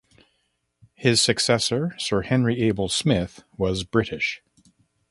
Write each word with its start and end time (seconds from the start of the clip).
His 0.95 1.21
successor, 1.21 1.93
Sir 1.99 2.23
Henry 2.23 2.59
Abel 2.63 2.89
Smith 2.89 3.43
was 3.55 3.83
British. 3.83 4.41